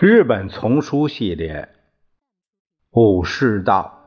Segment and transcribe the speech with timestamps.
[0.00, 1.68] 日本丛书系列
[3.00, 3.98] 《武士道》，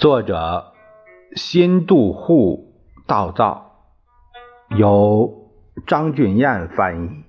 [0.00, 0.72] 作者
[1.36, 2.74] 新渡户
[3.06, 3.86] 道造，
[4.70, 5.52] 由
[5.86, 7.24] 张俊彦翻译，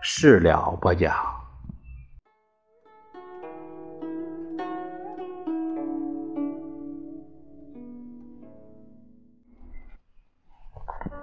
[0.00, 1.14] 事了不讲。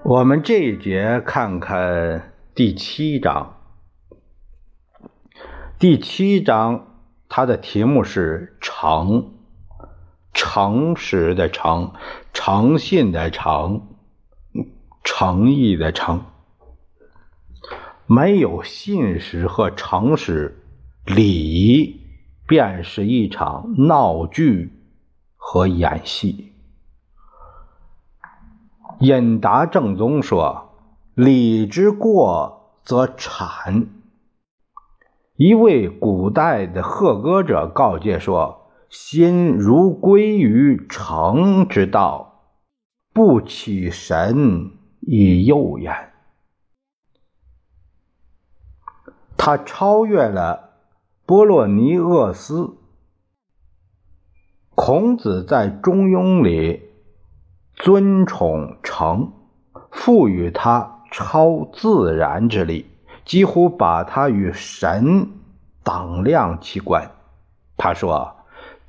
[0.04, 3.63] 我们这一节看看第七章。
[5.84, 6.88] 第七章，
[7.28, 9.34] 它的题目是“诚”，
[10.34, 11.92] 诚实的诚，
[12.32, 13.82] 诚信的诚，
[15.04, 16.24] 诚意的诚。
[18.08, 20.64] 没有信实和诚实，
[21.06, 22.00] 礼仪
[22.48, 24.72] 便是一场闹剧
[25.36, 26.54] 和演戏。
[29.02, 30.78] 引达正宗说
[31.14, 33.88] ：“礼之过则谄。”
[35.36, 42.44] 一位古代的贺歌者告诫说：“心如归于诚之道，
[43.12, 46.12] 不起神以诱焉。”
[49.36, 50.70] 他超越了
[51.26, 52.78] 波洛尼厄斯。
[54.76, 56.90] 孔子在《中庸》里
[57.74, 59.34] 尊崇诚，
[59.90, 62.93] 赋予他超自然之力。
[63.26, 65.30] 几乎把他与神
[65.84, 67.12] 等量齐观。
[67.78, 68.36] 他说：“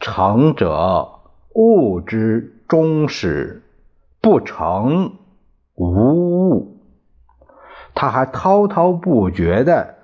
[0.01, 1.09] 成者
[1.55, 3.63] 物之终始，
[4.21, 5.13] 不成
[5.75, 6.81] 无物。”
[7.95, 9.95] 他还滔滔不绝地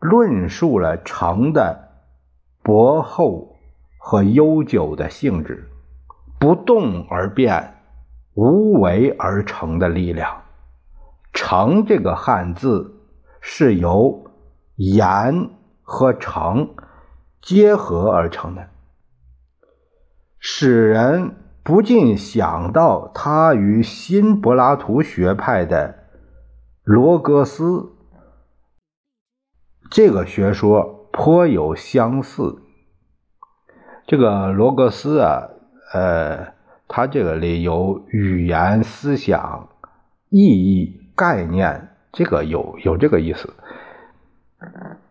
[0.00, 1.90] 论述了成的
[2.62, 3.56] 博厚
[3.96, 5.68] 和悠久的性质，
[6.40, 7.74] 不动而变，
[8.34, 10.42] 无为而成的力量。
[11.32, 12.91] 成这个汉字。
[13.44, 14.30] 是由
[14.76, 15.50] 言
[15.82, 16.74] 和诚
[17.42, 18.68] 结合而成的，
[20.38, 26.06] 使人不禁想到他与新柏拉图学派的
[26.84, 27.92] 罗格斯
[29.90, 32.62] 这个学说颇有相似。
[34.06, 35.48] 这个罗格斯啊，
[35.92, 36.54] 呃，
[36.88, 39.68] 他这个里有语言、思想、
[40.30, 41.91] 意义、概念。
[42.12, 43.54] 这个有有这个意思。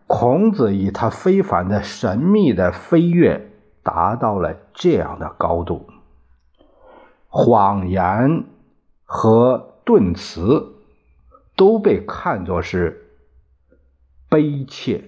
[0.07, 3.49] 孔子以他非凡的神秘的飞跃，
[3.81, 5.87] 达到了这样的高度。
[7.27, 8.43] 谎言
[9.03, 10.75] 和顿词
[11.55, 13.09] 都被看作是
[14.29, 15.05] 悲切。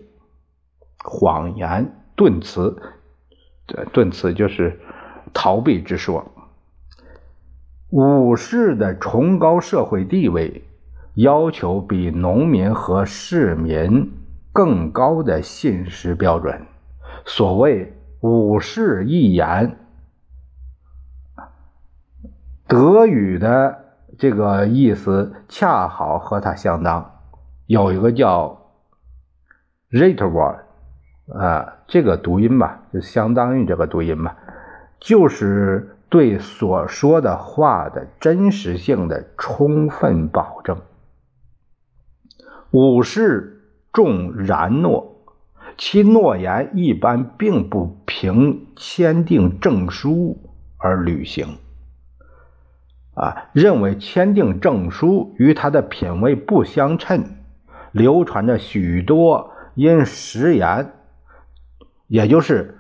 [0.98, 2.82] 谎言、顿词，
[3.92, 4.80] 顿词就是
[5.34, 6.32] 逃避之说。
[7.90, 10.64] 武士的崇高社会地位。
[11.16, 14.12] 要求比农民和市民
[14.52, 16.66] 更高的信实标准。
[17.26, 19.78] 所谓“五世一言”，
[22.68, 23.80] 德语的
[24.18, 27.12] 这个意思恰好和它相当。
[27.68, 28.72] 有一个叫
[29.90, 30.66] r i t w o r
[31.28, 34.36] d 啊，这个读音吧，就相当于这个读音吧，
[35.00, 40.78] 就是对所说的话的真实性的充分保证。
[42.74, 43.62] 武士
[43.92, 45.24] 重然诺，
[45.78, 50.40] 其诺言一般并不凭签订证书
[50.78, 51.60] 而履行。
[53.14, 57.36] 啊，认为签订证书与他的品味不相称，
[57.92, 60.94] 流传着许多因食言，
[62.08, 62.80] 也就是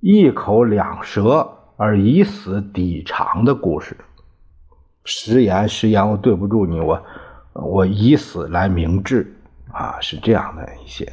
[0.00, 1.48] 一口两舌
[1.78, 3.96] 而以死抵偿的故事。
[5.06, 7.02] 食言，食言，我对不住你，我。
[7.54, 9.34] 我以死来明志，
[9.72, 11.10] 啊，是这样的一些。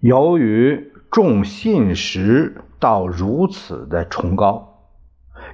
[0.00, 4.86] 由于重信实到如此的崇高，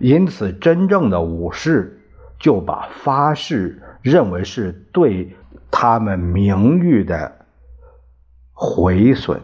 [0.01, 2.01] 因此真正的武士
[2.39, 5.35] 就把发誓认为是对
[5.71, 7.47] 他们名誉的
[8.53, 9.41] 毁损。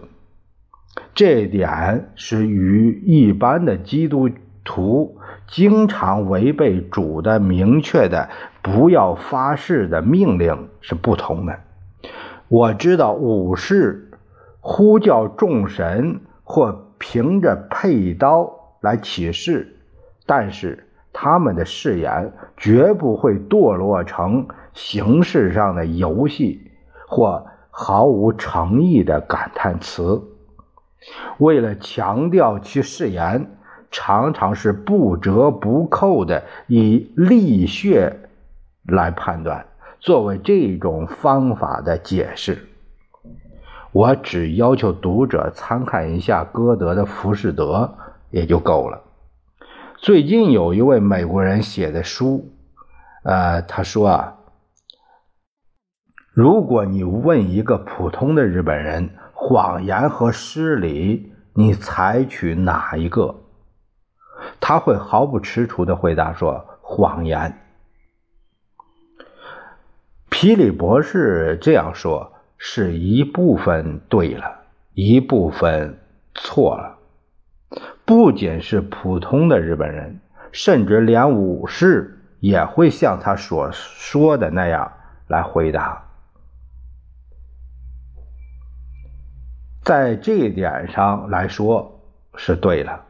[1.15, 4.29] 这点是与一般的基督
[4.65, 8.29] 徒经常违背主的明确的。
[8.63, 11.59] 不要发誓的命令是不同的。
[12.49, 14.11] 我知道武士
[14.61, 19.77] 呼叫众神或凭着佩刀来起誓，
[20.27, 26.71] 但是他们的誓言绝不会堕落成形式上的游戏
[27.07, 30.23] 或毫无诚意的感叹词。
[31.39, 33.51] 为了强调其誓言，
[33.91, 38.30] 常常是不折不扣的以力血。
[38.87, 39.67] 来判断，
[40.01, 42.69] 作为这种方法的解释，
[43.93, 47.97] 我只要求读者参看一下歌德的《浮士德》
[48.31, 49.03] 也就够了。
[49.99, 52.51] 最近有一位美国人写的书，
[53.23, 54.37] 呃，他说啊，
[56.33, 63.35] 如果你问一个普通的日本人，谎言和失礼，你采取哪一个？
[64.59, 67.59] 他会毫不迟蹰的回答说：“谎言。”
[70.41, 74.61] 皮里博士这样说，是一部分对了，
[74.95, 75.99] 一部分
[76.35, 76.97] 错了。
[78.07, 80.19] 不仅是普通的日本人，
[80.51, 84.91] 甚至连武士也会像他所说的那样
[85.27, 86.07] 来回答。
[89.85, 92.01] 在这一点上来说
[92.37, 93.05] 是对了。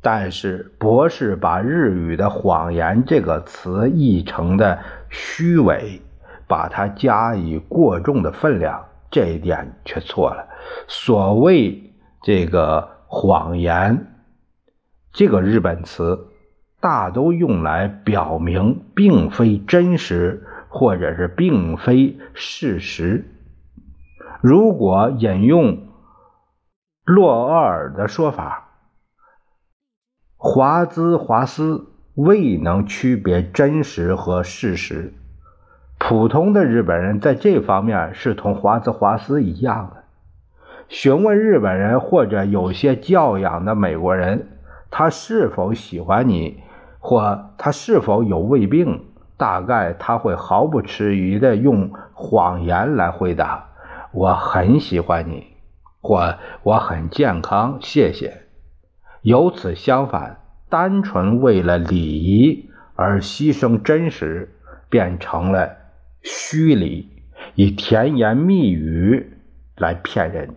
[0.00, 4.78] 但是，博士把日语的“谎言”这个词译成的
[5.10, 6.00] 虚伪，
[6.46, 10.48] 把它加以过重的分量，这一点却错了。
[10.88, 14.06] 所谓这个“谎言”
[15.12, 16.28] 这个日本词，
[16.80, 23.24] 大都用来表明并非真实，或者是并非事实。
[24.40, 25.88] 如果引用
[27.04, 28.62] 洛厄尔的说法。
[30.38, 35.14] 华兹华斯未能区别真实和事实。
[35.98, 40.04] 普通的日本人在这方面是同华兹华斯一样的。
[40.88, 44.46] 询问日本人或者有些教养的美国人，
[44.90, 46.62] 他是否喜欢你，
[47.00, 49.04] 或他是否有胃病，
[49.36, 53.70] 大概他会毫不迟疑地用谎言来回答
[54.12, 55.48] ：“我很喜欢你，
[56.00, 58.42] 或我很健康，谢谢。”
[59.22, 60.38] 由此相反，
[60.68, 64.54] 单纯为了礼仪而牺牲真实，
[64.88, 65.70] 变成了
[66.28, 67.08] 虚礼，
[67.54, 69.30] 以甜言蜜语
[69.76, 70.56] 来骗人。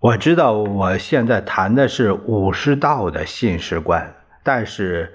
[0.00, 5.12] 我知道我现在谈的是武士道的信史观，但是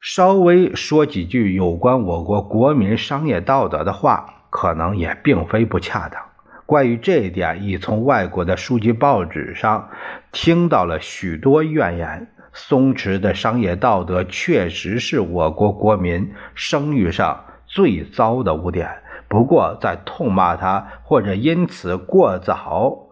[0.00, 6.20] 稍微说几句有关我国国民商业道德的话，可能也并非不恰当。
[6.66, 9.88] 关于这一点，已从外国的书籍、报纸上
[10.32, 12.26] 听到了许多怨言。
[12.52, 19.02] 松弛的商业道德确实是我国国民声誉上最糟的污点。
[19.28, 23.08] 不过，在痛骂他或者因此过早，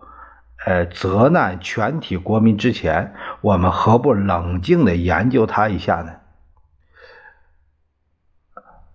[0.65, 6.13] 呃，责难全体国民之前，我们何不冷静地研究他一下呢？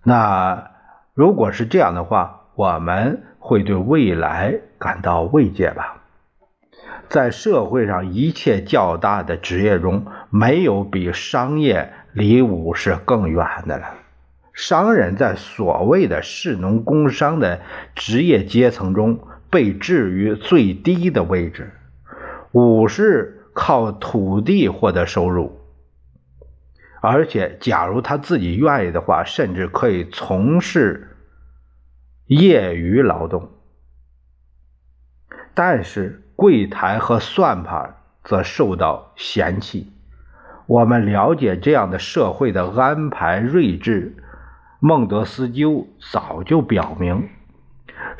[0.03, 0.71] 那
[1.13, 3.23] 如果是这样的话，我们。
[3.47, 6.01] 会对未来感到慰藉吧。
[7.09, 13.85] 在社会上一切较大的职业中，没有比商业离武士更远的了。
[14.55, 17.61] 商人在所谓的士农工商的
[17.93, 19.19] 职业阶层中
[19.51, 21.71] 被置于最低的位置，
[22.53, 25.59] 武士靠土地获得收入，
[27.01, 31.11] 而且假如他自己愿意的话，甚至可以从事。
[32.27, 33.51] 业余劳动，
[35.53, 39.93] 但是柜台和算盘则受到嫌弃。
[40.65, 44.15] 我们了解这样的社会的安排睿智。
[44.87, 47.27] 孟德斯鸠早就表明，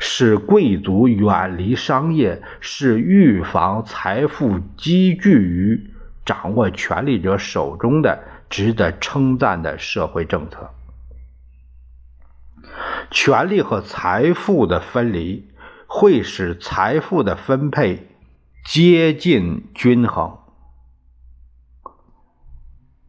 [0.00, 5.90] 使贵族远离商业，是预防财富积聚于
[6.24, 10.70] 掌握权力者手中的值得称赞的社会政策。
[13.12, 15.48] 权力和财富的分离
[15.86, 18.08] 会使财富的分配
[18.64, 20.36] 接近均衡。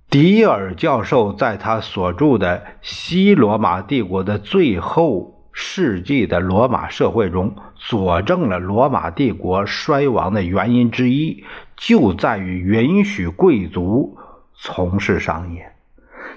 [0.10, 11.44] 迪尔教授在他所著的《西罗马帝国的最后世纪的罗马社会》中，佐证了罗马帝国衰亡的原因之一，
[11.76, 14.18] 就在于允许贵族
[14.56, 15.74] 从事商业。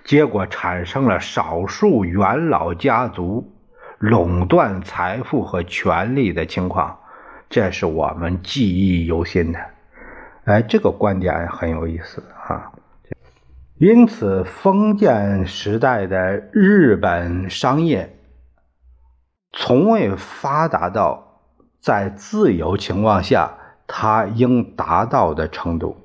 [0.03, 3.53] 结果产生了少数元老家族
[3.99, 6.99] 垄断财富和权力的情况，
[7.49, 9.61] 这是我们记忆犹新的。
[10.47, 12.73] 哎，这个观点很有意思啊。
[13.81, 18.15] 因此，封建时代的日本商业
[19.53, 21.41] 从未发达到
[21.81, 23.55] 在自由情况下
[23.87, 25.97] 它应达到的程度。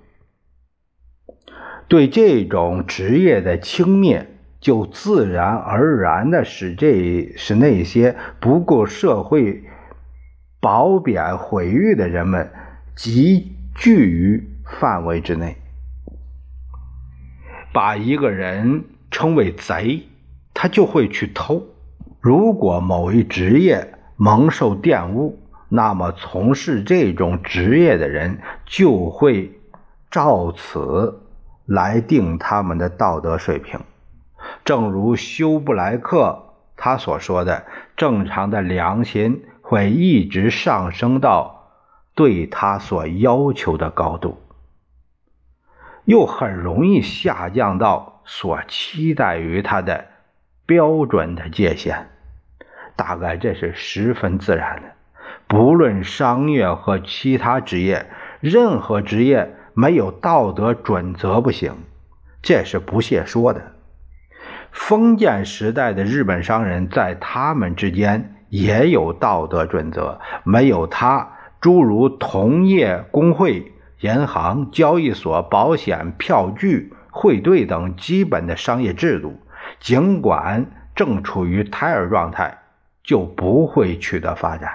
[1.89, 4.25] 对这种职业的轻蔑，
[4.61, 9.65] 就自然而然的使这使那些不顾社会
[10.61, 12.49] 褒贬毁誉的人们
[12.95, 15.57] 集聚于范围之内。
[17.75, 20.03] 把一个人称为贼，
[20.53, 21.61] 他就会去偷。
[22.21, 29.59] 如果某一职业蒙受玷污，那么从事这种职业的人就会
[30.09, 31.19] 照此
[31.65, 33.81] 来定他们的道德水平。
[34.63, 37.65] 正如休布莱克他所说的，
[37.97, 41.71] 正常的良心会一直上升到
[42.15, 44.37] 对他所要求的高度，
[46.05, 50.05] 又很容易下降到所期待于他的
[50.65, 52.07] 标准的界限。
[52.95, 54.93] 大概这是十分自然的。
[55.47, 58.07] 不论商业和其他职业，
[58.39, 61.73] 任何职业没有道德准则不行，
[62.41, 63.73] 这是不屑说的。
[64.71, 73.71] 封建时代的日本商人，在他们之间也有道德准则，没有他，诸如同业工会、
[74.01, 79.39] 银行、交易所、保险、票据汇兑等基本的商业制度，
[79.79, 82.59] 尽管正处于胎儿状态，
[83.03, 84.69] 就不会取得发展。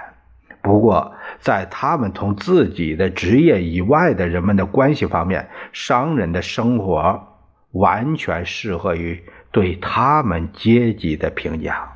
[0.61, 7.27] 不过，在他们同自己的职业以外的人们的关系方面，商人的生活
[7.71, 11.93] 完全适合于对他们阶级的评价。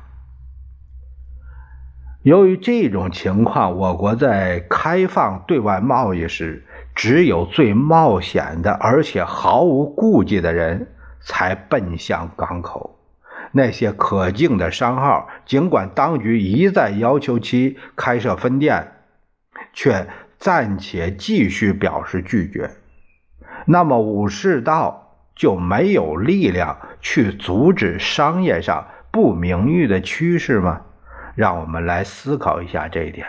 [2.22, 6.66] 由于这种情况，我国在开放对外贸易时，
[6.96, 12.98] 只有最冒险的而且毫无顾忌的人才奔向港口。
[13.52, 18.92] 那些可敬的商号，尽管当局一再要求其开设分店，
[19.72, 22.70] 却暂且继续表示拒绝。
[23.66, 30.80] 那么武士道就没有力量去阻止商业上不名誉的趋势吗？
[31.34, 33.26] 让我们来思考一下这一点。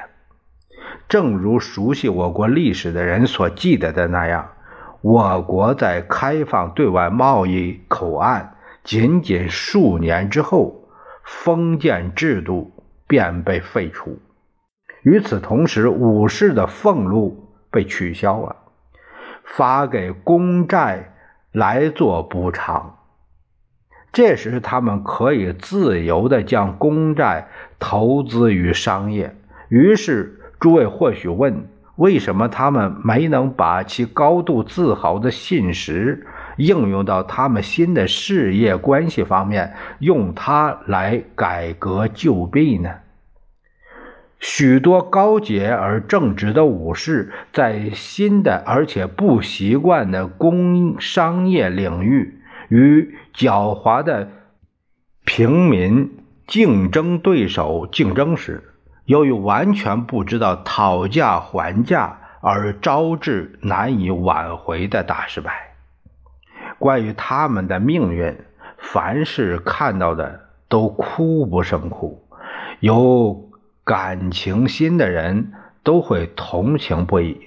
[1.09, 4.49] 正如熟悉我国历史的人所记得的那样，
[5.01, 8.53] 我国在开放对外贸易口岸。
[8.83, 10.87] 仅仅数年之后，
[11.23, 12.71] 封建制度
[13.05, 14.17] 便被废除。
[15.03, 18.55] 与此同时，武士的俸禄被取消了，
[19.43, 21.13] 发给公债
[21.51, 22.97] 来做补偿。
[24.13, 27.49] 这时，他们可以自由地将公债
[27.79, 29.35] 投资于商业。
[29.67, 36.25] 于是，诸位或许问：为什么他们没能把其高度自豪的信实？
[36.57, 42.89] 应用到他们新的事业关系方面，用它来改革旧弊呢？
[44.39, 54.29] 许多高洁而正直的武士，在新的而且不习惯的工商业领域，与狡猾的
[55.25, 58.63] 平民竞争对手竞争时，
[59.07, 65.75] 由于完全不知道讨价还价，而招致难以挽回的大失败。
[66.77, 68.37] 关于他们的命运，
[68.77, 72.21] 凡是看到的都哭不胜哭。
[72.81, 73.49] 有
[73.85, 77.39] 感情心的人都会同情不已。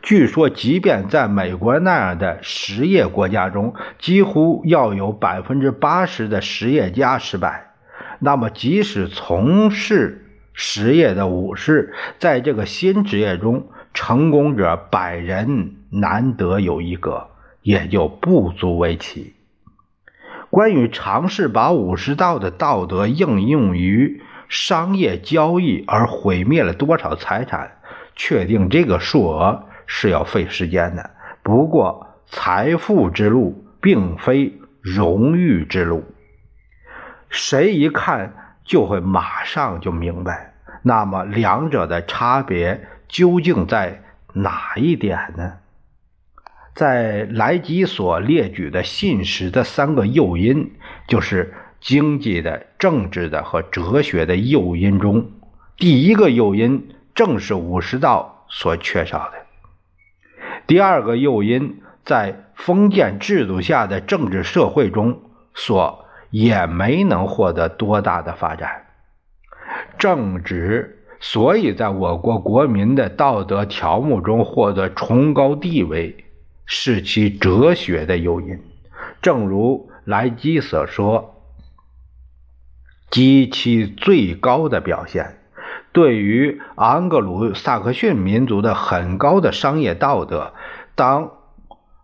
[0.00, 7.72] 据说，即便在美国那样的实业国家中，几乎要有百分之八十的实业家失败。
[8.20, 10.27] 那么，即使从事
[10.58, 17.28] 实业的武士，在这个新职业中，成功者百人难得有一个。
[17.60, 19.34] 也就不足为奇。
[20.48, 27.72] 关于尝试把武士道的道德应用于商业交易而毁灭了多少财产，
[28.16, 31.10] 确定这个数额是要费时间的。
[31.42, 36.04] 不过，财富之路并非荣誉之路，
[37.28, 40.47] 谁一看就会马上就明白。
[40.82, 45.54] 那么，两者的差别究竟在哪一点呢？
[46.74, 50.72] 在莱吉所列举的信实的三个诱因，
[51.08, 55.32] 就是经济的、政治的和哲学的诱因中，
[55.76, 59.38] 第一个诱因正是武士道所缺少的。
[60.68, 65.22] 第二个诱因在封建制度下的政治社会中
[65.54, 68.87] 所也没能获得多大的发展。
[69.98, 76.24] 正直所以在我国国民的道德条目中获得崇高地位。
[76.70, 78.60] 是其哲学的诱因，
[79.22, 81.42] 正如莱基所说，
[83.10, 85.38] 及其最高的表现，
[85.92, 90.52] 对于昂格鲁萨克逊民族的很高的商业道德，
[90.94, 91.30] 当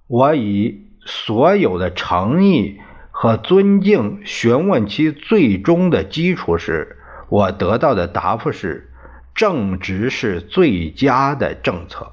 [0.07, 6.94] 我以所有的诚意和尊敬询问其最终的基础时，
[7.35, 8.93] 我得到的答复是：
[9.35, 12.13] 正直是最佳的政策。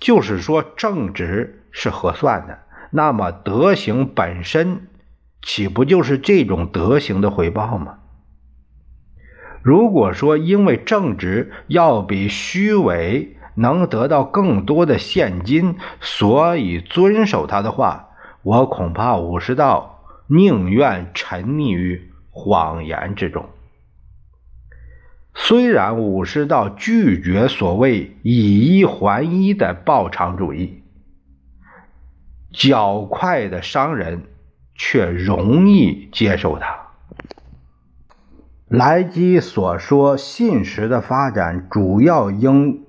[0.00, 4.86] 就是说，正直是合算的，那么德行本身
[5.42, 7.98] 岂不就是这种德行的回报吗？
[9.62, 18.08] 如果说因为正直要比虚伪能得到更多的现金，所以遵守他的话，
[18.42, 23.44] 我恐怕武士道宁愿沉溺于谎言之中。
[25.46, 30.82] 虽然武士道拒绝所谓以一还一的报偿主义，
[32.50, 34.22] 较快的商人
[34.74, 36.78] 却容易接受它。
[38.68, 42.86] 莱基所说信实的发展主要应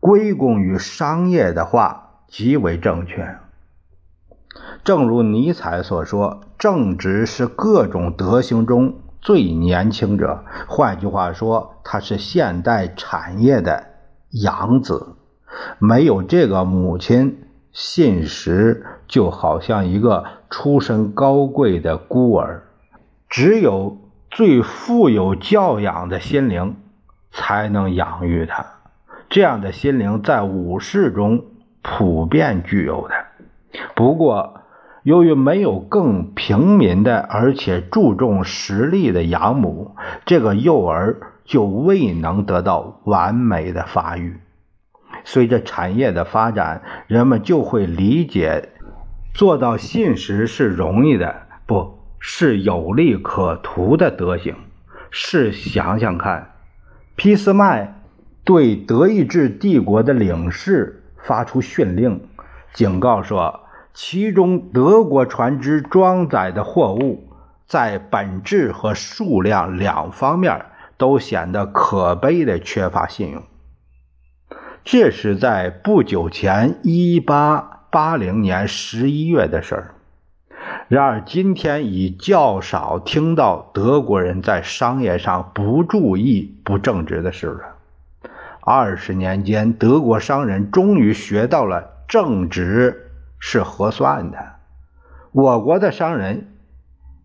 [0.00, 3.38] 归功于商业的话极为正确。
[4.84, 10.44] 正如尼采所说，正直是各种德行中最年轻者。
[10.68, 13.84] 换句话说，他是现代产业的
[14.30, 15.16] 养子。
[15.78, 22.64] 没有这个母亲，信实就好像一个出身高贵的孤儿。
[23.28, 23.98] 只有。
[24.32, 26.76] 最富有教养的心灵
[27.32, 28.64] 才能养育他，
[29.28, 31.46] 这样的心灵在武士中
[31.82, 33.14] 普遍具有的。
[33.96, 34.60] 不过，
[35.02, 44.38] 由于没有更平民的，而且注重实力的养母，这个幼儿就未能得到完美的发育。
[45.24, 48.70] 随着产业的发展，人们就会理解，
[49.34, 51.98] 做到信实是容易的，不。
[52.22, 54.54] 是有利可图的德行。
[55.10, 56.50] 试想想看，
[57.16, 58.02] 俾斯麦
[58.44, 62.20] 对德意志帝国的领事发出训令，
[62.74, 63.59] 警告说，
[63.92, 67.28] 其中德国船只装载的货物
[67.66, 70.66] 在本质和数量两方面
[70.96, 73.42] 都显得可悲的缺乏信用。
[74.84, 79.94] 这是在不久前，一八八零年十一月的事儿。
[80.88, 87.76] 然而，今天已较少听到德国人在商业上不注意、不正直的事了。
[88.60, 93.09] 二十年间，德国商人终于学到了正直
[93.40, 94.38] 是合算的。
[95.32, 96.48] 我国的商人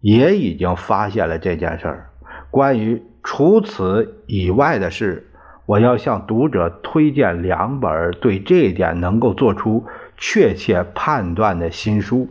[0.02, 2.10] 也已经发现了这件事儿。
[2.50, 5.30] 关于除此以外的事，
[5.66, 12.30] 我要向读者推荐两本对这一点能够做出确切判断的新书。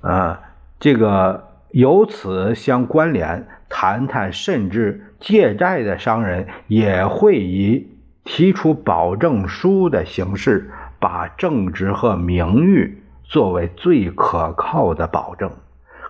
[0.00, 0.40] 啊，
[0.78, 7.86] 这个由此相关联，谈谈甚至借债的商人也会以
[8.24, 15.50] 提出保证书的形式，把正直和名誉作为最可靠的保证，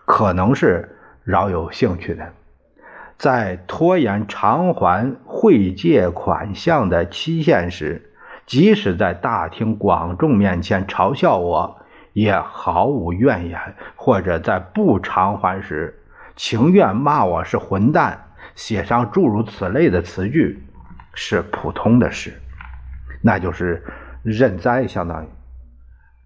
[0.04, 2.32] 可能是饶有兴趣的。
[3.16, 8.10] 在拖延偿还汇借款项的期限时，
[8.44, 11.78] 即使在大庭广众面前嘲笑我。
[12.12, 13.60] 也毫无怨言，
[13.94, 15.94] 或者在不偿还时，
[16.34, 18.18] 情愿骂我是混蛋，
[18.56, 20.60] 写上诸如此类的词句，
[21.14, 22.32] 是普通的事，
[23.22, 23.84] 那就是
[24.22, 24.86] 认栽。
[24.86, 25.28] 相当于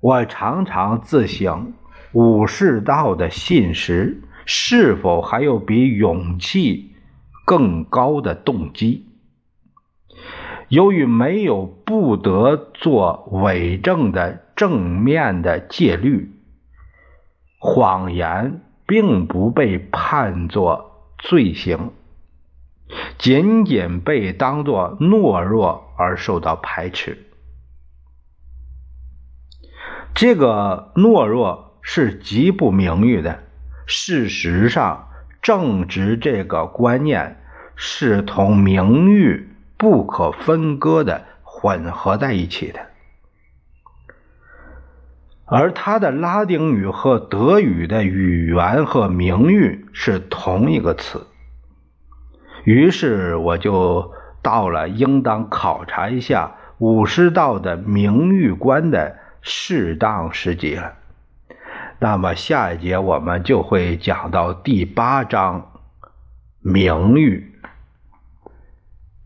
[0.00, 1.72] 我常常自省，
[2.12, 6.94] 武士道的信实是否还有比勇气
[7.44, 9.06] 更高的动机？
[10.68, 14.44] 由于没有不得做伪证的。
[14.56, 16.30] 正面的戒律，
[17.58, 21.90] 谎言并不被判作罪行，
[23.18, 27.23] 仅仅被当作懦弱而受到排斥。
[30.14, 33.40] 这个懦弱是极不名誉的。
[33.86, 35.08] 事实上，
[35.42, 37.40] 正直这个观念
[37.76, 42.80] 是同名誉不可分割的混合在一起的。
[45.46, 51.26] 而它的拉丁语和德语的语言和名誉是同一个词，
[52.64, 60.92] 于是我就到了应当考察一下武士道的名誉观的适当时节。
[62.00, 65.80] 那么下一节我们就会讲到第八章
[66.60, 67.54] 名誉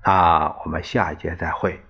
[0.02, 1.80] 啊，我们下一节再会。